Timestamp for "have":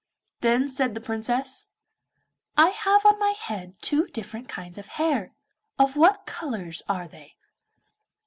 2.69-3.05